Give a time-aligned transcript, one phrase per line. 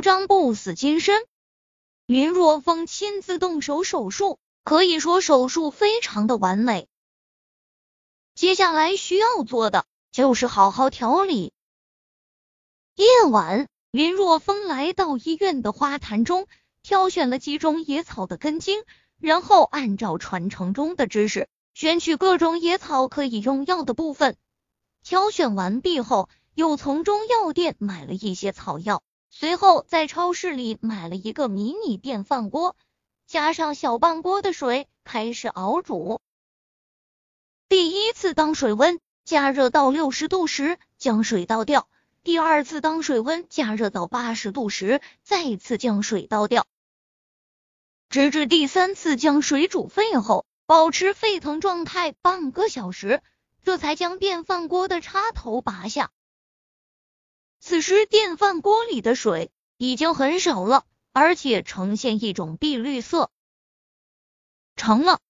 [0.00, 1.22] 张不死金身。
[2.06, 6.88] 林若风亲自动手手术，可以说手术非常的完美。
[8.34, 11.52] 接下来需要做的就是好好调理。
[12.96, 16.46] 夜晚，林若风来到医院的花坛中，
[16.82, 18.82] 挑选了几种野草的根茎，
[19.18, 24.36] 然后按照传承中的知识，选取各种野草可以用药的部分。
[25.02, 32.76] 挑选完毕后，又从中药店买了一些草药，随后在超市里买了一个迷你电饭锅，
[33.26, 36.20] 加上小半锅的水，开始熬煮。
[37.68, 41.88] 第一次当水温加热到六十度时，将水倒掉。
[42.24, 46.66] 第二次当水温加热到八十度时，再次将水倒掉，
[48.08, 53.22] 直至第三次将水煮沸后，保持沸腾状态半个小时，
[53.62, 56.10] 这才将电饭锅的插头拔下。
[57.60, 63.30] 此时电饭锅里的水已经很少了，而且呈现一种碧绿色。
[64.76, 65.20] 成了，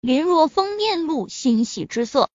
[0.00, 2.30] 林若风面露欣喜之色，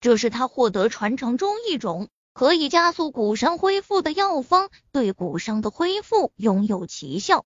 [0.00, 2.08] 这是他获得传承中一种。
[2.34, 7.44] 可以加速骨伤恢复的药方，对骨伤的恢复拥有奇效。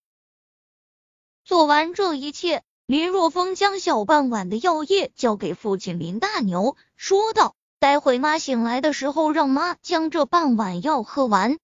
[1.45, 11.59] 做完这一切，林若风将小半碗的药液交给父亲林大牛，说道：“待会妈醒来的时候，让妈将这半碗药喝完。”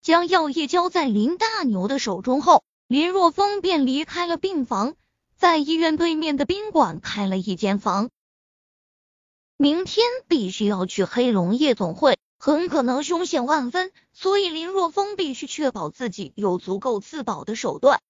[0.00, 4.94] 将药液交在林大牛的手中后，林若风便离开了病房，
[5.36, 8.08] 在医院对面的宾馆开了一间房。
[9.58, 18.00] 明天必须要去黑龙夜总会，很可能凶险万分，所以林若风必须确保自己有足够自保的手段。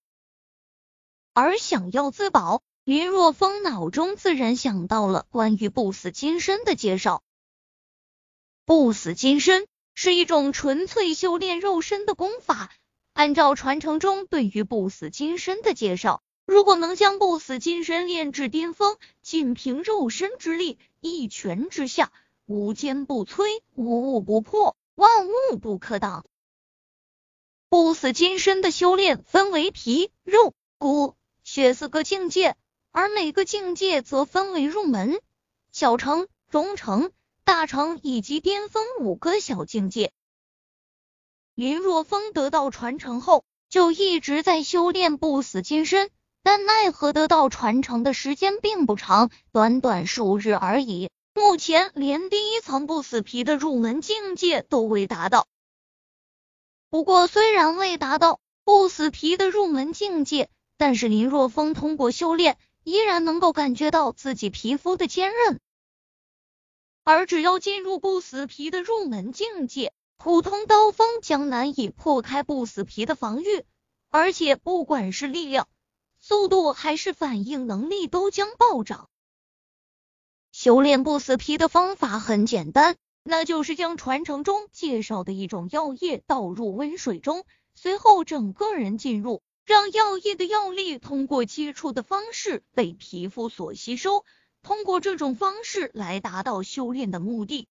[1.33, 7.23] 而想要自保，林若风脑中自然想到了关于不死金身的介绍。
[8.65, 12.73] 不死金身是一种纯粹修炼肉身的功法，
[13.13, 16.21] 按照传承中对于不死金身的介绍。
[16.47, 22.11] 如果能将不死金身炼至巅峰，仅凭肉身之力，一拳之下，
[22.47, 23.45] 无坚不摧，
[23.77, 26.27] 无物不破，万物不可挡。
[27.69, 31.15] 不死金身的修炼分为皮、肉、骨、
[31.45, 32.57] 血四个境界，
[32.93, 35.21] 而每个境界则分为入门、
[35.73, 37.13] 小成、中成、
[37.45, 40.13] 大成以及巅峰五个小境界。
[41.55, 46.11] 林若风得到传承后，就一直在修炼不死金身。
[46.43, 51.11] 但奈何得到传承的时间并不长，短短数日而已。
[51.35, 55.47] 目前连第一层不死皮的入门境界都未达到。
[56.89, 60.49] 不过虽然未达到不死皮的入门境界，
[60.79, 62.57] 但是林若风通过修炼，
[62.91, 65.61] 依然能够感觉到自己皮肤的坚韧。
[67.05, 73.65] 而只要进入不死皮的入门境界，普通刀锋将难以破开不死皮的防御，
[74.11, 75.69] 而且不管是力量。
[76.19, 79.09] 速度还是反应能力都将暴涨。
[80.53, 94.25] 修炼不死皮的方法很简单，那就是将传承中介绍的一种药液倒入温水中，随后整个人进入，让药液的药力通过接触的方式被皮肤所吸收，
[94.65, 97.69] 通过这种方式来达到修炼的目的。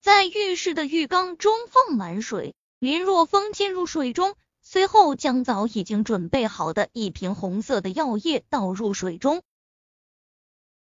[0.00, 4.36] 在浴室的浴缸中放满水，林若风进入水中。
[4.62, 9.42] 随后将早已经准备好的一瓶红色的药液倒入水中，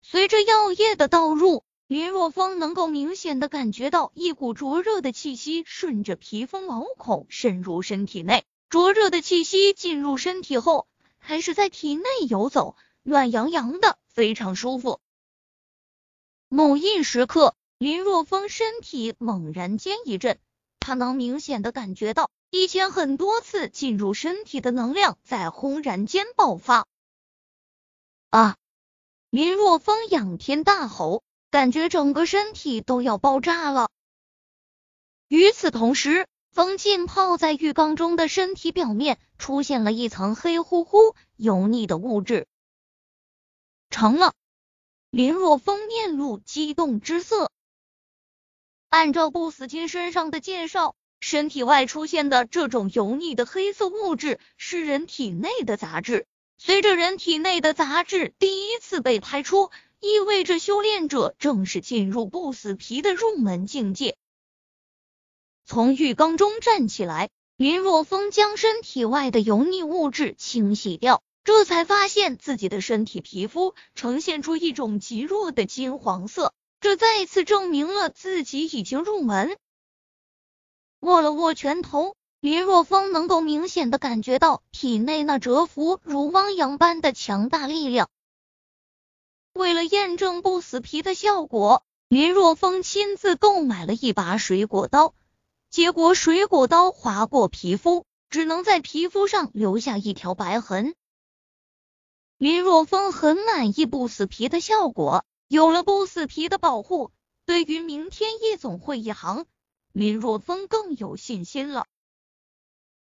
[0.00, 8.46] 随着药液的倒入，林若风能够明显的感觉到一股灼热的气息顺着皮肤毛孔渗入身体内。
[8.70, 10.86] 灼热的气息进入身体后，
[11.20, 15.00] 开始在体内游走，暖洋洋的，非常舒服。
[16.48, 20.38] 某一时刻，林若风身体猛然间一震，
[20.80, 22.30] 他能明显的感觉到。
[22.50, 26.86] 以前很多次进入身体的能量在轰然间爆发，
[28.30, 28.56] 啊！
[29.28, 33.90] 林若风仰天大吼，感觉整个身体都要爆炸了。
[35.28, 36.26] 与此同时，
[36.58, 42.48] 风浸泡在浴缸中的身体表面出现了一层黑乎乎、油腻的物质。
[43.90, 44.34] 成了！
[45.12, 47.52] 林若风面露激动之色。
[48.88, 50.96] 按照不死金身上的介绍。
[51.20, 56.26] 身体外出现的这种油腻的黑色物质是人体内的杂质，
[56.56, 59.70] 随着人体内的杂质第一次被排出，
[60.00, 64.16] 意味着修炼者正式进入不死皮的入门境界。
[65.70, 67.28] 从浴缸中站起来，
[67.58, 79.58] 林若风将身体外的油腻物质清洗掉，这才发现自己的身体皮肤呈现出一种极弱的金黄色，这再次证明了自己已经入门。
[81.00, 82.16] 握了握拳头。
[82.40, 88.08] 林若风能够明显的感觉到体内那蛰伏如汪洋般的强大力量。
[89.52, 95.14] 为了验证不死皮的效果，林若风亲自购买了一把水果刀。
[95.70, 100.94] 结果水果刀划过皮肤，只能在皮肤上留下一条白痕。
[102.38, 107.10] 林若风很满意不死皮的效果，有了不死皮的保护，
[107.44, 109.44] 对于明天夜总会一行，
[109.92, 111.86] 林若风更有信心了。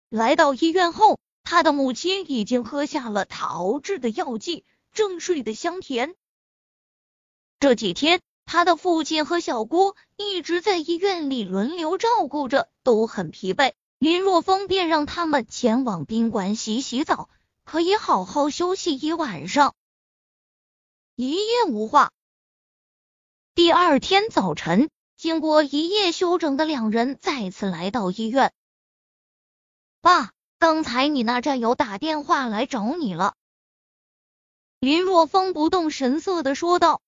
[0.08, 6.14] 来到医院后，他的母亲已经喝下了他熬制的药剂，正睡得香甜。
[7.60, 13.74] 这几天，他的父亲和小姑一直在医院里轮流照顾着，都很疲惫。
[13.98, 17.28] 林若风便让他们前往宾馆洗洗澡，
[17.64, 19.74] 可以好好休息一晚上。
[21.14, 22.10] 一夜无话。
[23.54, 28.54] 第二天早晨，经过一夜休整的两人再次来到医院。
[30.00, 33.34] 爸，刚才你那战友打电话来找你了。
[34.80, 37.02] 林若风不动神色的说道。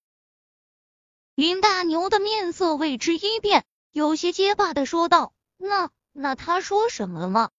[1.40, 7.50] 林大牛的面色为之一变，有些结巴的说道：“那那他说什么了吗？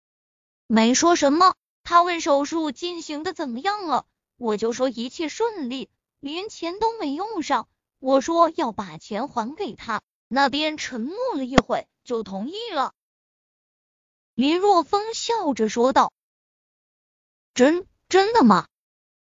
[0.67, 1.55] 没说什么。
[1.81, 4.05] 他问手术进行的怎么样了，
[4.37, 5.89] 我就说一切顺利，
[6.19, 7.67] 连钱都没用上。
[7.97, 12.93] 我说要把钱还给他，那边沉默了一会，就同意了。”
[14.35, 16.13] 林若风笑着说道
[17.55, 18.67] ：“真真的吗？”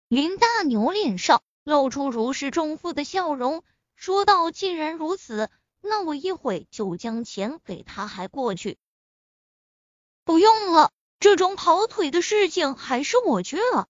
[0.07, 3.65] 林大牛脸上露出如释重负的笑容，
[3.97, 5.49] 说道：“既然如此，
[5.81, 8.77] 那我一会就将钱给他，还过去。”
[10.23, 13.87] 不用了，这种跑腿的事情还是我去了。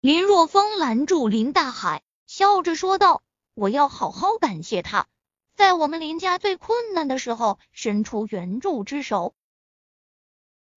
[0.00, 3.22] 林若风拦住林大海，笑着说道
[3.54, 5.08] ：“我要好好感谢他，
[5.56, 9.34] 在我们林家最困难的时候伸出援助之手。”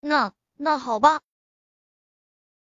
[0.01, 1.21] 那那好吧，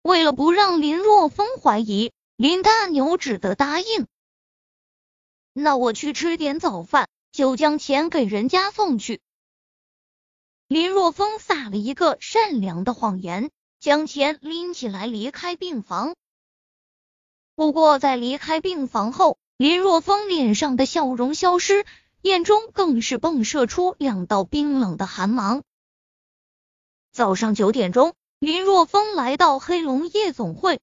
[0.02, 4.06] 为了不让林若风怀疑，林大牛只得答应。
[5.52, 9.20] 那我去吃点早饭，就将钱给人家送去。
[10.66, 16.14] 林若风撒了一个善良的谎言，将钱拎起来离开病房。
[17.54, 21.84] 不过在离开病房后，林若风脸上的笑容消失，
[22.22, 25.62] 眼中更是迸射出两道冰冷的寒芒。
[27.12, 30.80] 早上九点钟，林若风来到黑龙夜总会。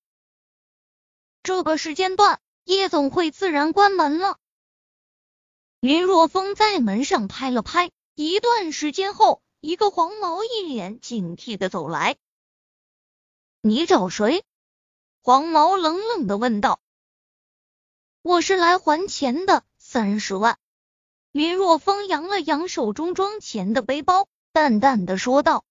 [1.41, 4.37] 这个时间段，夜总会自然关门了。
[5.81, 12.17] 林若风在门上拍了拍，一段时间后，一个黄毛一脸警惕的走来。
[13.61, 14.43] 你找谁？
[15.23, 16.81] 黄毛冷冷的问道。
[18.21, 20.57] 我是来还钱的，三十万。
[21.31, 25.63] 林若风扬了扬手中装钱的背包，淡淡的说道。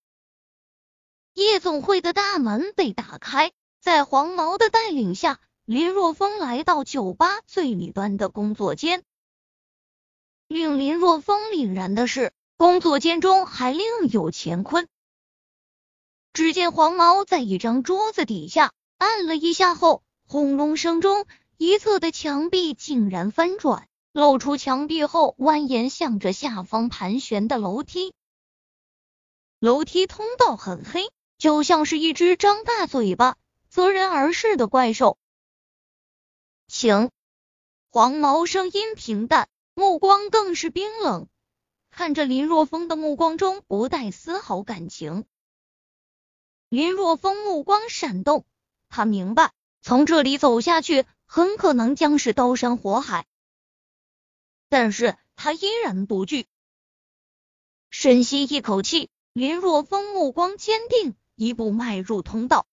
[1.34, 9.04] 夜总会的大门被打开，在黄毛的带领下，林若风来到酒吧最里端的工作间。
[10.48, 14.88] 令林若风凛然的是，工作间中还另有乾坤。
[16.32, 28.14] 只见黄毛在一张桌子底下按了一下后，轰隆声中，一侧的墙壁竟然翻转，露出墙壁后蜿蜒向着下方盘旋的楼梯。
[29.60, 31.10] 楼梯通道很黑。
[31.38, 33.36] 就像是一只张大嘴巴、
[33.68, 35.16] 择人而噬的怪兽。
[36.66, 37.12] 请，
[37.92, 41.28] 黄毛声音平淡，目光更是冰冷，
[41.88, 45.24] 看着林若风的目光中不带丝毫感情。
[46.68, 48.44] 林若风目光闪动，
[48.88, 53.28] 他明白从这里走下去很可能将是刀山火海，
[54.68, 56.48] 但是他依然不惧。
[57.88, 61.14] 深吸一口气，林若风目光坚定。
[61.36, 62.66] 一步迈入通道，